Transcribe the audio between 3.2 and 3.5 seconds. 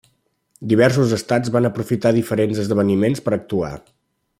per